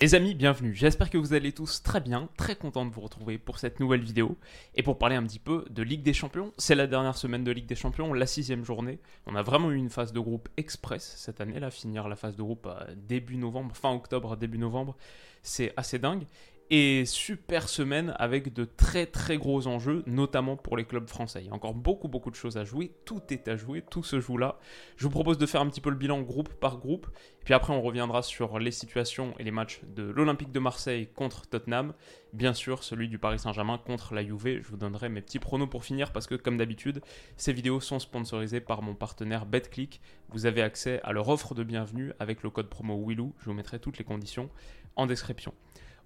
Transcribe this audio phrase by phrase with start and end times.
[0.00, 0.76] Les amis, bienvenue.
[0.76, 4.00] J'espère que vous allez tous très bien, très content de vous retrouver pour cette nouvelle
[4.00, 4.36] vidéo
[4.76, 6.52] et pour parler un petit peu de Ligue des Champions.
[6.56, 9.00] C'est la dernière semaine de Ligue des Champions, la sixième journée.
[9.26, 12.36] On a vraiment eu une phase de groupe express cette année, là, finir la phase
[12.36, 12.68] de groupe
[13.08, 14.96] début novembre, fin octobre, début novembre,
[15.42, 16.26] c'est assez dingue.
[16.70, 21.40] Et super semaine avec de très très gros enjeux, notamment pour les clubs français.
[21.40, 24.02] Il y a encore beaucoup beaucoup de choses à jouer, tout est à jouer, tout
[24.02, 24.58] se joue là.
[24.98, 27.06] Je vous propose de faire un petit peu le bilan groupe par groupe,
[27.46, 31.48] puis après on reviendra sur les situations et les matchs de l'Olympique de Marseille contre
[31.48, 31.94] Tottenham,
[32.34, 34.60] bien sûr celui du Paris Saint-Germain contre la Juve.
[34.60, 37.00] Je vous donnerai mes petits pronos pour finir parce que comme d'habitude,
[37.38, 40.02] ces vidéos sont sponsorisées par mon partenaire BetClick.
[40.28, 43.32] Vous avez accès à leur offre de bienvenue avec le code promo WILOU.
[43.38, 44.50] Je vous mettrai toutes les conditions
[44.96, 45.54] en description.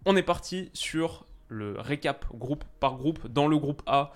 [0.04, 3.28] On est parti sur le récap groupe par groupe.
[3.28, 4.12] Dans le groupe A,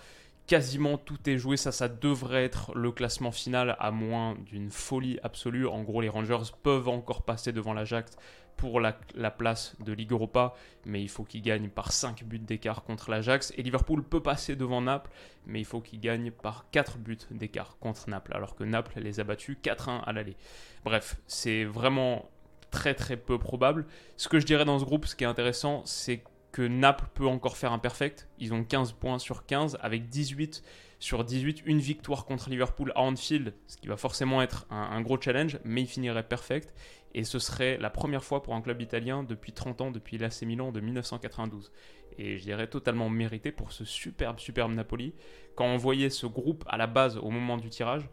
[0.48, 1.56] quasiment tout est joué.
[1.56, 5.67] Ça, ça devrait être le classement final à moins d'une folie absolue.
[5.67, 8.17] En gros, les Rangers peuvent encore passer devant l'Ajax
[8.57, 10.55] pour la, la, place de Ligue Europa,
[10.87, 13.53] mais il faut qu'ils gagnent par 5 buts d'écart contre l'Ajax.
[13.57, 15.11] Et Liverpool peut passer devant Naples,
[15.47, 19.20] mais il faut qu'ils gagnent par 4 buts d'écart contre Naples, alors que Naples les
[19.20, 20.37] a battus 4-1 à l'aller.
[20.84, 22.31] Bref, c'est vraiment
[22.70, 23.86] très très peu probable.
[24.17, 26.22] Ce que je dirais dans ce groupe, ce qui est intéressant, c'est
[26.53, 28.28] que Naples peut encore faire un perfect.
[28.39, 30.62] Ils ont 15 points sur 15 avec 18
[30.98, 35.20] sur 18, une victoire contre Liverpool à Anfield, ce qui va forcément être un, gros
[35.20, 36.75] challenge, mais ils finiraient perfect.
[37.14, 40.42] Et ce serait la première fois pour un club italien depuis 30 ans, depuis l'AC
[40.42, 41.73] Milan de 1992.
[42.19, 45.14] Et je dirais totalement mérité pour ce superbe, superbe Napoli.
[45.55, 48.08] Quand on voyait ce groupe à la base au moment du tirage,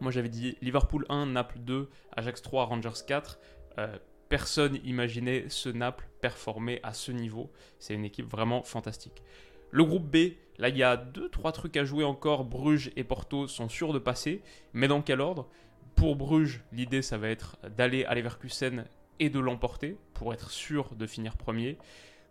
[0.00, 3.38] moi j'avais dit Liverpool 1, Naples 2, Ajax 3, Rangers 4.
[3.78, 7.52] Euh, personne imaginait ce Naples performer à ce niveau.
[7.78, 9.22] C'est une équipe vraiment fantastique.
[9.70, 12.44] Le groupe B, là il y a 2-3 trucs à jouer encore.
[12.44, 14.42] Bruges et Porto sont sûrs de passer.
[14.72, 15.48] Mais dans quel ordre?
[15.94, 18.84] Pour Bruges, l'idée ça va être d'aller à Leverkusen
[19.18, 21.76] et de l'emporter pour être sûr de finir premier.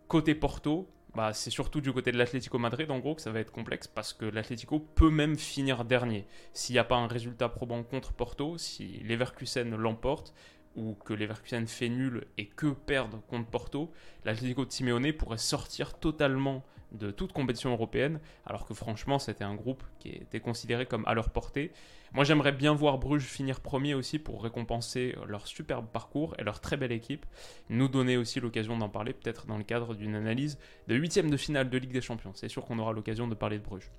[0.08, 3.40] Côté Porto, bah, c'est surtout du côté de l'Atlético Madrid en gros que ça va
[3.40, 6.26] être complexe parce que l'Atlético peut même finir dernier.
[6.52, 10.34] S'il n'y a pas un résultat probant contre Porto, si Leverkusen l'emporte,
[10.76, 13.92] ou que Leverkusen fait nul et que perdent contre Porto,
[14.24, 19.54] l'Atlético de Simeone pourrait sortir totalement de toute compétition européenne, alors que franchement c'était un
[19.54, 21.72] groupe qui était considéré comme à leur portée.
[22.12, 26.60] Moi j'aimerais bien voir Bruges finir premier aussi pour récompenser leur superbe parcours et leur
[26.60, 27.24] très belle équipe,
[27.70, 30.58] nous donner aussi l'occasion d'en parler peut-être dans le cadre d'une analyse
[30.88, 32.32] de huitième de finale de Ligue des Champions.
[32.34, 33.90] C'est sûr qu'on aura l'occasion de parler de Bruges.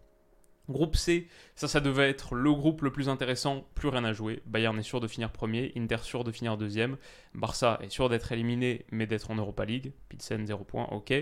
[0.69, 4.41] Groupe C, ça, ça devait être le groupe le plus intéressant, plus rien à jouer.
[4.45, 6.95] Bayern est sûr de finir premier, Inter sûr de finir deuxième,
[7.33, 9.91] Barça est sûr d'être éliminé, mais d'être en Europa League.
[10.07, 11.13] Pilsen 0 points, ok.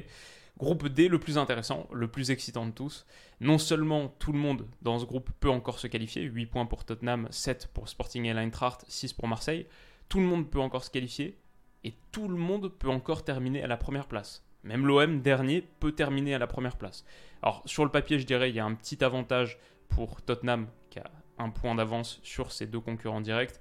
[0.60, 3.08] Groupe D, le plus intéressant, le plus excitant de tous.
[3.40, 6.86] Non seulement tout le monde dans ce groupe peut encore se qualifier, 8 points pour
[6.86, 9.66] Tottenham, 7 pour Sporting et Eintracht, 6 pour Marseille.
[10.08, 11.40] Tout le monde peut encore se qualifier
[11.84, 14.46] et tout le monde peut encore terminer à la première place.
[14.64, 17.06] Même l'OM dernier peut terminer à la première place.
[17.42, 21.00] Alors sur le papier, je dirais, il y a un petit avantage pour Tottenham qui
[21.00, 23.60] a un point d'avance sur ses deux concurrents directs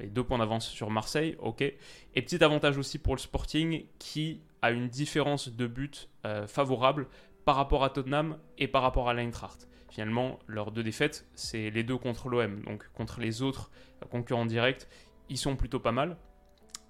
[0.00, 1.62] et, deux points d'avance sur Marseille, ok.
[1.62, 7.08] Et petit avantage aussi pour le Sporting qui a une différence de but euh, favorable
[7.44, 9.68] par rapport à Tottenham et par rapport à l'Eintracht.
[9.90, 12.62] Finalement, leurs deux défaites, c'est les deux contre l'OM.
[12.62, 13.70] Donc contre les autres
[14.10, 14.88] concurrents directs,
[15.28, 16.16] ils sont plutôt pas mal.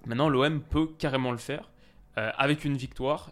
[0.05, 1.69] Maintenant, l'OM peut carrément le faire.
[2.17, 3.31] Euh, avec une victoire,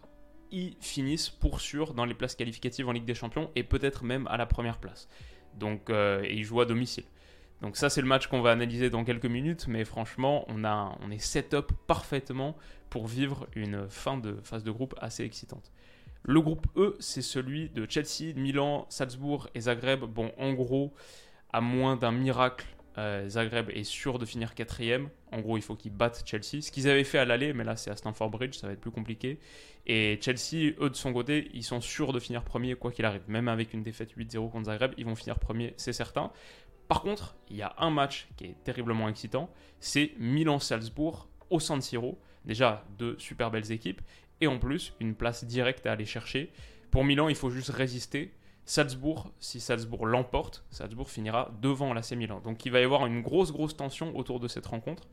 [0.50, 4.26] ils finissent pour sûr dans les places qualificatives en Ligue des Champions et peut-être même
[4.28, 5.08] à la première place.
[5.54, 7.04] Donc, euh, ils jouent à domicile.
[7.62, 11.10] Donc ça, c'est le match qu'on va analyser dans quelques minutes, mais franchement, on, on
[11.10, 12.54] est set-up parfaitement
[12.90, 15.72] pour vivre une fin de phase de groupe assez excitante.
[16.22, 20.04] Le groupe E, c'est celui de Chelsea, Milan, Salzbourg et Zagreb.
[20.04, 20.92] Bon, en gros,
[21.52, 22.66] à moins d'un miracle,
[22.98, 25.08] euh, Zagreb est sûr de finir quatrième.
[25.32, 26.62] En gros, il faut qu'ils battent Chelsea.
[26.62, 28.80] Ce qu'ils avaient fait à l'aller, mais là c'est à Stamford Bridge, ça va être
[28.80, 29.38] plus compliqué.
[29.86, 33.22] Et Chelsea, eux de son côté, ils sont sûrs de finir premier quoi qu'il arrive.
[33.28, 36.32] Même avec une défaite 8-0 contre Zagreb, ils vont finir premier, c'est certain.
[36.88, 39.50] Par contre, il y a un match qui est terriblement excitant,
[39.80, 42.18] c'est Milan-Salzbourg au San Siro.
[42.44, 44.00] Déjà deux super belles équipes
[44.40, 46.52] et en plus une place directe à aller chercher.
[46.90, 48.32] Pour Milan, il faut juste résister.
[48.66, 52.40] Salzbourg, si Salzbourg l'emporte, Salzbourg finira devant l'AC Milan.
[52.40, 55.04] Donc il va y avoir une grosse, grosse tension autour de cette rencontre.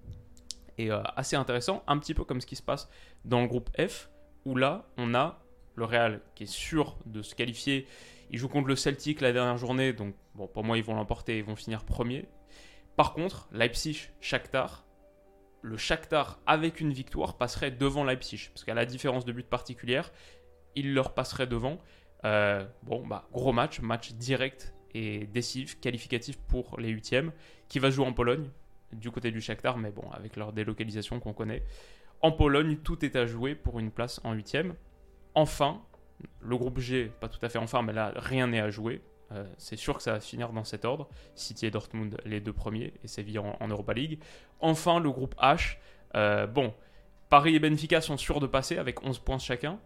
[0.79, 2.89] Et euh, assez intéressant, un petit peu comme ce qui se passe
[3.25, 4.09] dans le groupe F,
[4.45, 5.39] où là, on a
[5.75, 7.87] le Real qui est sûr de se qualifier.
[8.31, 11.37] Il joue contre le Celtic la dernière journée, donc bon, pour moi, ils vont l'emporter,
[11.37, 12.25] ils vont finir premier.
[12.95, 14.83] Par contre, Leipzig, Shakhtar,
[15.61, 20.11] le Shakhtar avec une victoire passerait devant Leipzig, parce qu'à la différence de but particulière,
[20.75, 21.77] il leur passerait devant.
[22.25, 27.31] Euh, bon, bah, gros match, match direct et décisif, qualificatif pour les huitièmes,
[27.67, 28.49] qui va jouer en Pologne,
[28.91, 31.63] du côté du Shakhtar, mais bon, avec leur délocalisation qu'on connaît.
[32.21, 34.75] En Pologne, tout est à jouer pour une place en huitième.
[35.35, 35.81] Enfin,
[36.41, 39.01] le groupe G, pas tout à fait enfin, mais là, rien n'est à jouer.
[39.31, 41.09] Euh, c'est sûr que ça va finir dans cet ordre.
[41.35, 44.19] City et Dortmund, les deux premiers, et Séville en, en Europa League.
[44.59, 45.77] Enfin, le groupe H.
[46.15, 46.73] Euh, bon,
[47.29, 49.79] Paris et Benfica sont sûrs de passer avec 11 points chacun,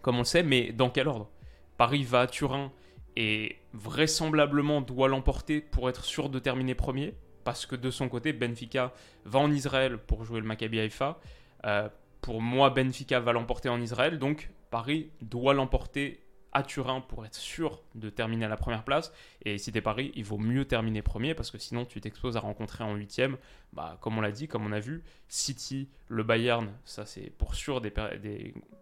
[0.00, 1.28] comme on le sait, mais dans quel ordre?
[1.78, 2.70] Paris va à Turin
[3.16, 7.14] et vraisemblablement doit l'emporter pour être sûr de terminer premier,
[7.44, 8.92] parce que de son côté, Benfica
[9.24, 11.18] va en Israël pour jouer le Maccabi Haïfa.
[11.64, 11.88] Euh,
[12.20, 16.20] pour moi, Benfica va l'emporter en Israël, donc Paris doit l'emporter
[16.52, 19.12] à Turin pour être sûr de terminer à la première place.
[19.44, 22.40] Et si t'es Paris, il vaut mieux terminer premier parce que sinon tu t'exposes à
[22.40, 23.36] rencontrer en huitième,
[23.72, 27.54] bah, comme on l'a dit, comme on a vu, City, le Bayern, ça c'est pour
[27.54, 27.92] sûr des,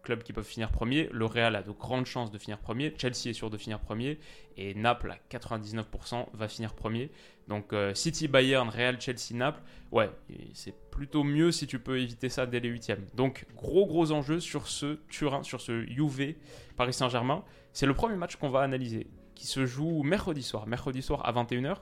[0.02, 1.08] clubs qui peuvent finir premier.
[1.12, 2.94] Le Real a de grandes chances de finir premier.
[2.96, 4.20] Chelsea est sûr de finir premier.
[4.56, 7.10] Et Naples, à 99%, va finir premier.
[7.48, 9.60] Donc euh, City, Bayern, Real, Chelsea, Naples,
[9.90, 10.10] ouais,
[10.54, 13.04] c'est plutôt mieux si tu peux éviter ça dès les huitièmes.
[13.14, 16.34] Donc gros gros enjeu sur ce Turin, sur ce Juve
[16.76, 17.44] Paris Saint-Germain.
[17.72, 21.32] C'est le premier match qu'on va analyser, qui se joue mercredi soir, mercredi soir à
[21.32, 21.78] 21h.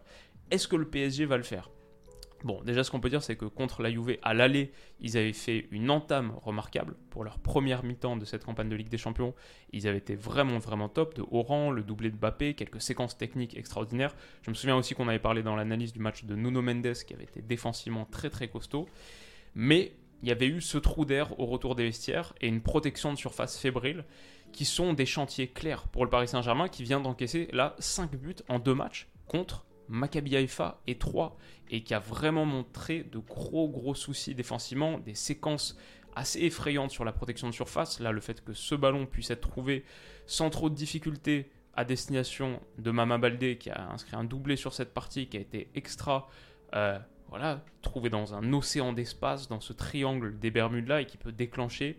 [0.50, 1.70] Est-ce que le PSG va le faire?
[2.44, 4.70] Bon, déjà, ce qu'on peut dire, c'est que contre la Juve, à l'aller,
[5.00, 8.90] ils avaient fait une entame remarquable pour leur première mi-temps de cette campagne de Ligue
[8.90, 9.34] des Champions.
[9.72, 13.16] Ils avaient été vraiment, vraiment top, de haut rang, le doublé de Bappé, quelques séquences
[13.16, 14.14] techniques extraordinaires.
[14.42, 17.14] Je me souviens aussi qu'on avait parlé dans l'analyse du match de Nuno Mendes, qui
[17.14, 18.86] avait été défensivement très, très costaud.
[19.54, 19.92] Mais
[20.22, 23.16] il y avait eu ce trou d'air au retour des vestiaires et une protection de
[23.16, 24.04] surface fébrile,
[24.52, 28.36] qui sont des chantiers clairs pour le Paris Saint-Germain, qui vient d'encaisser là 5 buts
[28.50, 31.36] en 2 matchs contre Maccabi Haïfa et 3
[31.70, 35.76] et qui a vraiment montré de gros gros soucis défensivement, des séquences
[36.16, 38.00] assez effrayantes sur la protection de surface.
[38.00, 39.84] Là, le fait que ce ballon puisse être trouvé
[40.26, 44.72] sans trop de difficultés à destination de Mama Baldé qui a inscrit un doublé sur
[44.72, 46.28] cette partie qui a été extra.
[46.74, 46.98] Euh,
[47.28, 51.32] voilà, trouvé dans un océan d'espace, dans ce triangle des Bermudes là et qui peut
[51.32, 51.96] déclencher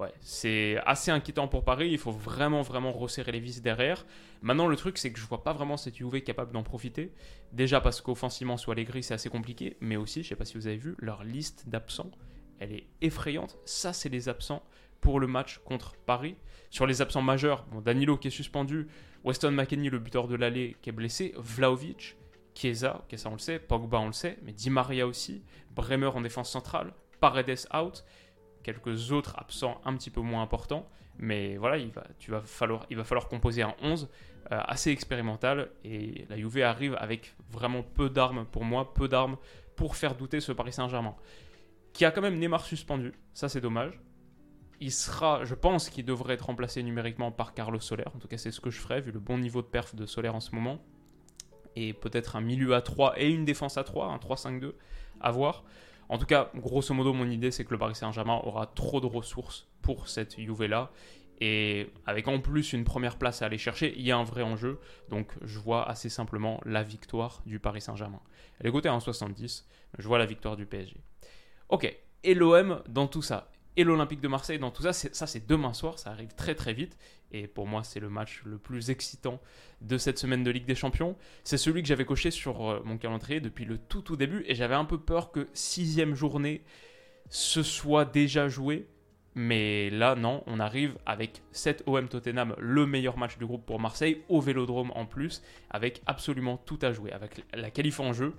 [0.00, 1.90] ouais, c'est assez inquiétant pour Paris.
[1.90, 4.06] Il faut vraiment, vraiment resserrer les vis derrière.
[4.42, 7.12] Maintenant, le truc, c'est que je vois pas vraiment cette UV capable d'en profiter.
[7.52, 9.76] Déjà parce qu'offensivement, soit les gris, c'est assez compliqué.
[9.80, 12.10] Mais aussi, je sais pas si vous avez vu, leur liste d'absents,
[12.58, 13.58] elle est effrayante.
[13.64, 14.62] Ça, c'est les absents
[15.00, 16.36] pour le match contre Paris.
[16.70, 18.88] Sur les absents majeurs, Danilo qui est suspendu,
[19.24, 22.16] Weston McKennie, le buteur de l'allée, qui est blessé, Vlaovic,
[22.54, 25.42] Chiesa, ça on le sait, Pogba on le sait, mais Di Maria aussi,
[25.74, 28.04] Bremer en défense centrale, Paredes out
[28.62, 30.88] quelques autres absents un petit peu moins importants.
[31.18, 34.08] Mais voilà, il va, tu vas falloir, il va falloir composer un 11
[34.52, 35.70] euh, assez expérimental.
[35.84, 39.36] Et la Juve arrive avec vraiment peu d'armes pour moi, peu d'armes
[39.76, 41.14] pour faire douter ce Paris Saint-Germain.
[41.92, 44.00] Qui a quand même Neymar suspendu, ça c'est dommage.
[44.80, 48.04] Il sera, je pense qu'il devrait être remplacé numériquement par Carlos Soler.
[48.14, 50.06] En tout cas, c'est ce que je ferais vu le bon niveau de perf de
[50.06, 50.78] Soler en ce moment.
[51.76, 54.72] Et peut-être un milieu à 3 et une défense à 3, un 3-5-2
[55.20, 55.64] à voir.
[56.10, 59.06] En tout cas, grosso modo, mon idée, c'est que le Paris Saint-Germain aura trop de
[59.06, 60.90] ressources pour cette Juve-là.
[61.40, 64.42] Et avec en plus une première place à aller chercher, il y a un vrai
[64.42, 64.80] enjeu.
[65.08, 68.20] Donc je vois assez simplement la victoire du Paris Saint-Germain.
[68.58, 69.64] Elle est cotée à 1,70.
[69.98, 70.96] Je vois la victoire du PSG.
[71.68, 71.96] Ok.
[72.24, 73.52] Et l'OM dans tout ça?
[73.76, 74.92] Et l'Olympique de Marseille dans tout ça?
[74.92, 76.98] Ça, c'est demain soir, ça arrive très très vite.
[77.32, 79.40] Et pour moi, c'est le match le plus excitant
[79.80, 81.16] de cette semaine de Ligue des Champions.
[81.44, 84.44] C'est celui que j'avais coché sur euh, mon calendrier depuis le tout tout début.
[84.46, 86.62] Et j'avais un peu peur que sixième journée
[87.28, 88.88] se soit déjà joué.
[89.36, 93.78] Mais là, non, on arrive avec 7 OM Tottenham, le meilleur match du groupe pour
[93.78, 98.34] Marseille, au Vélodrome en plus, avec absolument tout à jouer, avec la qualif en jeu,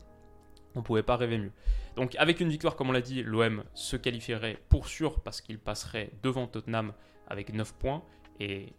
[0.76, 1.52] on pouvait pas rêver mieux.
[1.96, 5.60] Donc avec une victoire, comme on l'a dit, l'OM se qualifierait pour sûr parce qu'il
[5.60, 6.94] passerait devant Tottenham
[7.28, 8.04] avec 9 points.
[8.42, 8.74] Et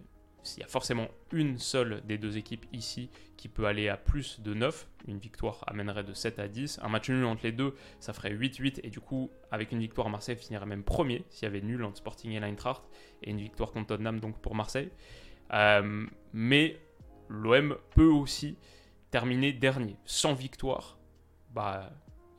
[0.56, 4.40] il y a forcément une seule des deux équipes ici qui peut aller à plus
[4.40, 4.88] de 9.
[5.06, 6.80] Une victoire amènerait de 7 à 10.
[6.82, 8.80] Un match nul entre les deux, ça ferait 8-8.
[8.82, 11.98] Et du coup, avec une victoire, Marseille finirait même premier s'il y avait nul entre
[11.98, 12.82] Sporting et l'Eintracht.
[13.22, 14.90] Et une victoire contre Tottenham donc pour Marseille.
[15.52, 16.80] Euh, mais
[17.28, 18.58] l'OM peut aussi
[19.12, 19.96] terminer dernier.
[20.04, 20.98] Sans victoire,
[21.50, 21.92] bah,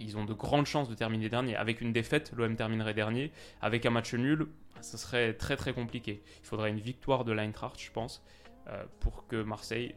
[0.04, 1.56] ils ont de grandes chances de terminer dernier.
[1.56, 3.32] Avec une défaite, l'OM terminerait dernier.
[3.62, 4.48] Avec un match nul,
[4.82, 6.24] ce serait très très compliqué.
[6.42, 8.24] Il faudrait une victoire de l'Eintracht, je pense,
[8.68, 9.96] euh, pour que Marseille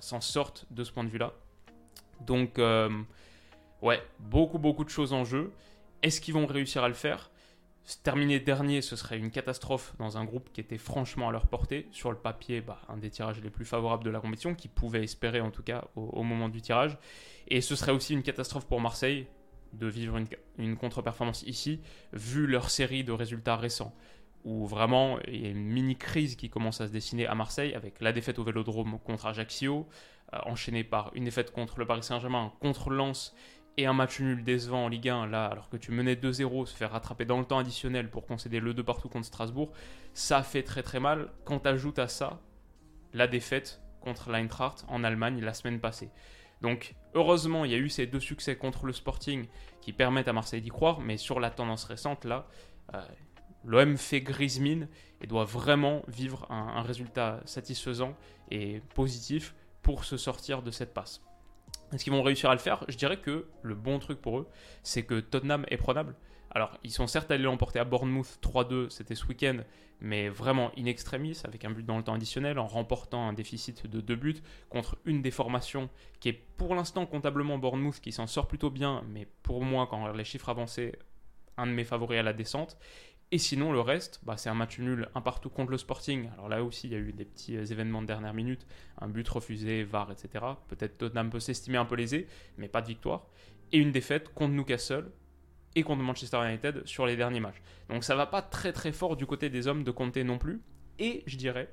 [0.00, 1.32] s'en sorte de ce point de vue-là.
[2.20, 2.90] Donc, euh,
[3.82, 5.52] ouais, beaucoup beaucoup de choses en jeu.
[6.02, 7.30] Est-ce qu'ils vont réussir à le faire?
[8.02, 11.86] Terminer dernier, ce serait une catastrophe dans un groupe qui était franchement à leur portée.
[11.92, 15.04] Sur le papier, bah, un des tirages les plus favorables de la compétition, qui pouvait
[15.04, 16.98] espérer en tout cas au, moment du tirage.
[17.46, 19.28] Et ce serait aussi une catastrophe pour Marseille
[19.76, 20.18] de vivre
[20.58, 21.80] une, contre-performance ici,
[22.12, 23.94] vu leur série de résultats récents
[24.44, 27.74] où vraiment il y a une mini crise qui commence à se dessiner à Marseille
[27.74, 29.88] avec la défaite au Vélodrome contre Ajaccio,
[30.32, 33.34] euh, enchaînée par une défaite contre le Paris Saint-Germain, contre Lens
[33.76, 36.76] et un match nul décevant en Ligue 1, là, alors que tu menais 2-0, se
[36.76, 39.72] faire rattraper dans le temps additionnel pour concéder le 2 partout contre Strasbourg,
[40.14, 41.28] ça fait très très mal.
[41.44, 42.40] Quand tu ajoutes à ça
[43.12, 46.10] la défaite contre l'Eintracht en Allemagne la semaine passée.
[46.60, 49.46] Donc, heureusement, il y a eu ces deux succès contre le Sporting
[49.80, 52.46] qui permettent à Marseille d'y croire, mais sur la tendance récente, là,
[52.94, 53.00] euh,
[53.66, 54.88] L'OM fait grise mine
[55.20, 58.14] et doit vraiment vivre un, résultat satisfaisant
[58.50, 61.20] et positif pour se sortir de cette passe.
[61.92, 62.84] Est-ce qu'ils vont réussir à le faire?
[62.88, 64.48] Je dirais que le bon truc pour eux,
[64.84, 66.14] c'est que Tottenham est prenable.
[66.56, 69.58] Alors, ils sont certes allés l'emporter à Bournemouth 3-2, c'était ce week-end,
[70.00, 73.86] mais vraiment in extremis, avec un but dans le temps additionnel, en remportant un déficit
[73.86, 78.26] de deux buts contre une des formations qui est pour l'instant comptablement Bournemouth, qui s'en
[78.26, 80.98] sort plutôt bien, mais pour moi, quand les chiffres avançaient,
[81.58, 82.78] un de mes favoris à la descente.
[83.32, 86.30] Et sinon, le reste, bah, c'est un match nul, un partout contre le Sporting.
[86.32, 88.66] Alors là aussi, il y a eu des petits euh, événements de dernière minute,
[88.98, 90.42] un but refusé, VAR, etc.
[90.68, 93.26] Peut-être Tottenham peut s'estimer un peu lésé, mais pas de victoire.
[93.72, 95.10] Et une défaite contre Newcastle
[95.76, 97.62] et contre Manchester United sur les derniers matchs.
[97.88, 100.60] Donc ça va pas très très fort du côté des hommes de Conte non plus.
[100.98, 101.72] Et je dirais,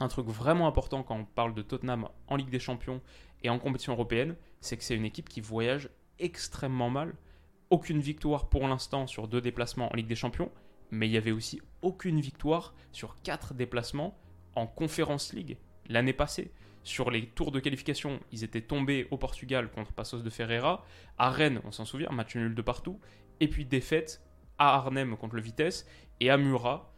[0.00, 3.00] un truc vraiment important quand on parle de Tottenham en Ligue des Champions
[3.42, 7.14] et en compétition européenne, c'est que c'est une équipe qui voyage extrêmement mal.
[7.70, 10.50] Aucune victoire pour l'instant sur deux déplacements en Ligue des Champions
[10.90, 14.18] mais il n'y avait aussi aucune victoire sur quatre déplacements
[14.54, 15.58] en Conference League
[15.88, 16.52] l'année passée.
[16.82, 20.84] Sur les tours de qualification, ils étaient tombés au Portugal contre Passos de Ferreira.
[21.18, 22.98] À Rennes, on s'en souvient, match nul de partout.
[23.40, 24.22] Et puis défaite
[24.58, 25.86] à Arnhem contre le Vitesse
[26.20, 26.92] et à Murat.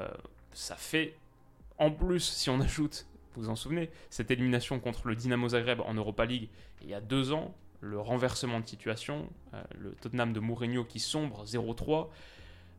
[0.00, 0.08] Euh,
[0.52, 1.16] ça fait,
[1.78, 5.80] en plus, si on ajoute, vous vous en souvenez, cette élimination contre le Dynamo Zagreb
[5.80, 6.48] en Europa League
[6.82, 10.98] il y a deux ans, le renversement de situation, euh, le Tottenham de Mourinho qui
[10.98, 12.08] sombre 0-3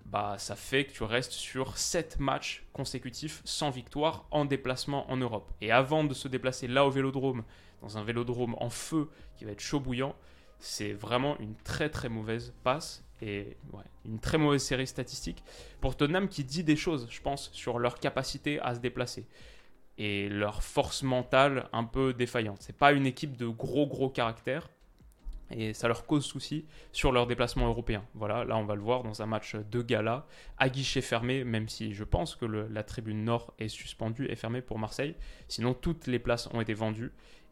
[0.07, 5.17] bah, ça fait que tu restes sur 7 matchs consécutifs sans victoire en déplacement en
[5.17, 5.51] Europe.
[5.61, 7.43] Et avant de se déplacer là au vélodrome,
[7.81, 10.15] dans un vélodrome en feu qui va être chaud bouillant,
[10.59, 13.57] c'est vraiment une très très mauvaise passe et
[14.05, 15.43] une très mauvaise série statistique
[15.81, 19.27] pour Tottenham qui dit des choses, je pense, sur leur capacité à se déplacer
[19.97, 22.61] et leur force mentale un peu défaillante.
[22.61, 24.69] C'est pas une équipe de gros gros caractère,
[25.51, 28.03] et ça leur cause souci sur leur déplacement européen.
[28.13, 30.25] Voilà, là on va le voir dans un match de gala
[30.57, 34.61] à guichet fermé, même si je pense que la tribune nord est suspendue et fermée
[34.61, 35.15] pour Marseille.
[35.47, 37.11] Sinon, toutes les places ont été vendues.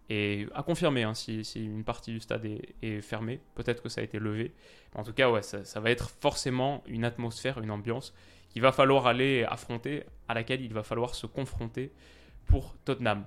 [0.10, 4.04] Et à confirmer hein, si, une partie du stade est, fermée, peut-être que ça a
[4.04, 4.54] été levé.
[4.94, 8.14] En tout cas, ouais, ça, va être forcément une atmosphère, une ambiance
[8.50, 11.92] qu'il va falloir aller affronter, à laquelle il va falloir se confronter
[12.46, 13.25] pour Tottenham.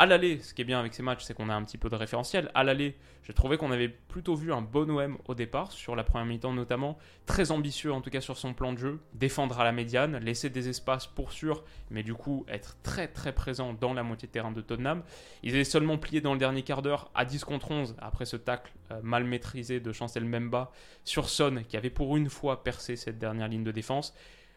[0.00, 1.90] À l'aller, ce qui est bien avec ces matchs, c'est qu'on a un petit peu
[1.90, 2.50] de référentiel.
[2.54, 6.04] À l'aller, j'ai trouvé qu'on avait plutôt vu un bon OM au départ, sur la
[6.04, 9.64] première mi-temps notamment, très ambitieux en tout cas sur son plan de jeu, défendre à
[9.64, 13.92] la médiane, laisser des espaces pour sûr, mais du coup être très très présent dans
[13.92, 15.02] la moitié de terrain de Tottenham.
[15.42, 18.38] Ils avaient seulement plié dans le dernier quart d'heure à 10 contre 11 après ce
[18.38, 20.72] tacle euh, mal maîtrisé de Chancel Memba
[21.04, 24.14] sur Son, qui avait pour une fois percé cette dernière ligne de défense.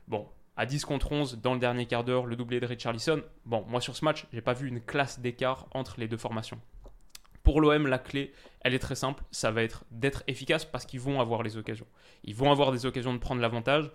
[0.08, 3.24] Bon, à 10 contre 11 dans le dernier quart d'heure, le doublé de Richarlison.
[3.46, 6.60] Bon, moi sur ce match, j'ai pas vu une classe d'écart entre les deux formations.
[7.44, 8.32] Pour l'OM, la clé,
[8.62, 11.88] elle est très simple, ça va être d'être efficace parce qu'ils vont avoir les occasions.
[12.24, 13.92] Ils vont avoir des occasions de prendre l'avantage.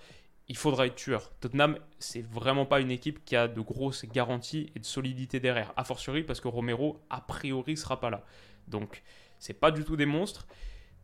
[0.49, 1.31] Il faudra être tueur.
[1.41, 5.73] Tottenham, c'est vraiment pas une équipe qui a de grosses garanties et de solidité derrière.
[5.77, 8.25] A fortiori parce que Romero, a priori, sera pas là.
[8.67, 9.03] Donc,
[9.39, 10.47] c'est pas du tout des monstres.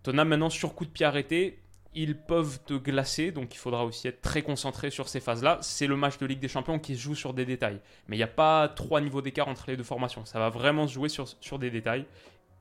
[0.03, 1.63] Tottenham maintenant sur coup de pied arrêté,
[1.95, 5.59] ils peuvent te glacer, donc il faudra aussi être très concentré sur ces phases-là.
[5.63, 7.81] C'est le match de Ligue des Champions qui se joue sur des détails.
[8.09, 10.25] Mais il n'y a pas trois niveaux d'écart entre les deux formations.
[10.25, 12.07] Ça va vraiment se jouer sur, des détails.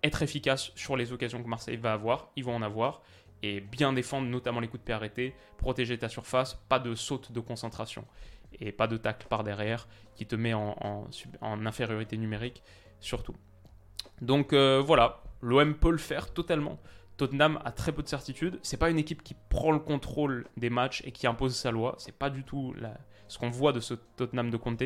[0.04, 3.02] Être efficace sur les occasions que Marseille va avoir, ils vont en avoir.
[3.42, 7.32] Et bien défendre, notamment les coups de pied arrêtés, protéger ta surface, pas de saute
[7.32, 8.06] de concentration.
[8.60, 11.08] Et pas de tacle par derrière qui te met en,
[11.42, 12.62] en, infériorité numérique,
[13.00, 13.36] surtout.
[14.22, 16.80] Donc euh, voilà, l'OM peut le faire totalement.
[17.18, 18.60] Tottenham a très peu de certitude.
[18.64, 21.96] C'est pas une équipe qui prend le contrôle des matchs et qui impose sa loi.
[21.98, 22.74] C'est pas du tout
[23.28, 24.84] ce qu'on voit de ce Tottenham de Conte.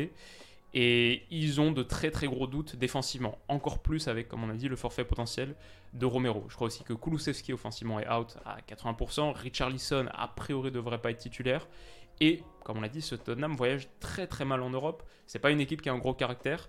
[0.74, 3.38] Et ils ont de très très gros doutes défensivement.
[3.48, 5.54] Encore plus avec, comme on a dit, le forfait potentiel
[5.94, 6.44] de Romero.
[6.48, 9.32] Je crois aussi que Kulusevski offensivement est out à 80%.
[9.32, 11.66] Richarlison a priori devrait pas être titulaire.
[12.20, 15.02] Et comme on l'a dit, ce Tottenham voyage très très mal en Europe.
[15.26, 16.68] C'est pas une équipe qui a un gros caractère.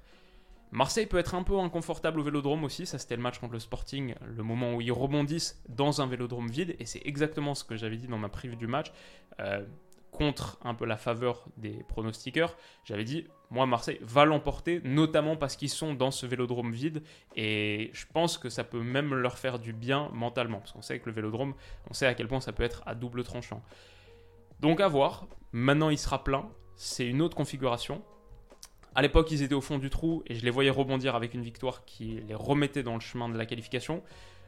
[0.71, 3.59] Marseille peut être un peu inconfortable au vélodrome aussi, ça c'était le match contre le
[3.59, 7.75] Sporting, le moment où ils rebondissent dans un vélodrome vide, et c'est exactement ce que
[7.75, 8.91] j'avais dit dans ma preview du match,
[9.39, 9.65] euh,
[10.11, 15.55] contre un peu la faveur des pronostiqueurs, j'avais dit, moi Marseille va l'emporter, notamment parce
[15.55, 17.01] qu'ils sont dans ce vélodrome vide,
[17.35, 20.99] et je pense que ça peut même leur faire du bien mentalement, parce qu'on sait
[20.99, 21.55] que le vélodrome,
[21.89, 23.63] on sait à quel point ça peut être à double tranchant.
[24.59, 28.03] Donc à voir, maintenant il sera plein, c'est une autre configuration,
[28.95, 31.43] à l'époque, ils étaient au fond du trou et je les voyais rebondir avec une
[31.43, 34.01] victoire qui les remettait dans le chemin de la qualification.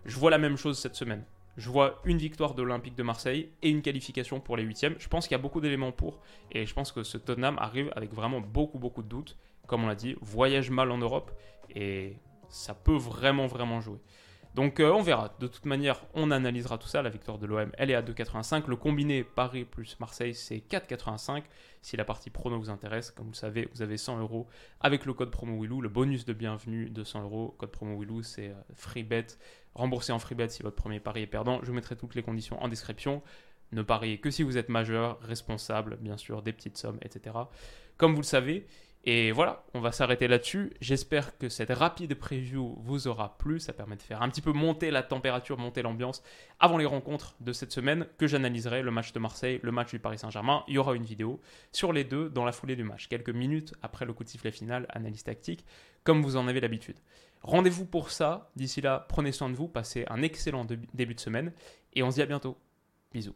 [0.05, 1.23] Je vois la même chose cette semaine.
[1.57, 4.95] Je vois une victoire de l'Olympique de Marseille et une qualification pour les huitièmes.
[4.99, 6.21] Je pense qu'il y a beaucoup d'éléments pour
[6.51, 9.37] et je pense que ce Tottenham arrive avec vraiment beaucoup beaucoup de doutes.
[9.67, 11.31] Comme on l'a dit, voyage mal en Europe
[11.75, 12.15] et
[12.49, 13.99] ça peut vraiment vraiment jouer.
[14.53, 15.33] Donc euh, on verra.
[15.39, 17.01] De toute manière, on analysera tout ça.
[17.01, 18.67] La victoire de l'OM, elle est à 2,85.
[18.67, 21.43] Le combiné Paris plus Marseille, c'est 4,85.
[21.81, 24.47] Si la partie prono vous intéresse, comme vous le savez, vous avez 100 euros
[24.81, 25.81] avec le code promo Willou.
[25.81, 27.55] Le bonus de bienvenue de 100 euros.
[27.57, 29.27] Code promo Willou, c'est euh, FreeBet.
[29.73, 31.61] Remboursé en FreeBet si votre premier pari est perdant.
[31.63, 33.21] Je mettrai toutes les conditions en description.
[33.71, 37.35] Ne pariez que si vous êtes majeur, responsable, bien sûr, des petites sommes, etc.
[37.95, 38.67] Comme vous le savez,
[39.03, 40.73] et voilà, on va s'arrêter là-dessus.
[40.79, 43.59] J'espère que cette rapide preview vous aura plu.
[43.59, 46.21] Ça permet de faire un petit peu monter la température, monter l'ambiance
[46.59, 49.97] avant les rencontres de cette semaine que j'analyserai le match de Marseille, le match du
[49.97, 50.63] Paris Saint-Germain.
[50.67, 51.41] Il y aura une vidéo
[51.71, 54.51] sur les deux dans la foulée du match, quelques minutes après le coup de sifflet
[54.51, 55.65] final, analyse tactique,
[56.03, 56.97] comme vous en avez l'habitude.
[57.41, 58.51] Rendez-vous pour ça.
[58.55, 61.53] D'ici là, prenez soin de vous, passez un excellent début de semaine
[61.93, 62.55] et on se dit à bientôt.
[63.11, 63.35] Bisous.